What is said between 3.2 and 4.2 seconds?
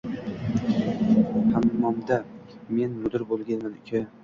bo’lganman, uka.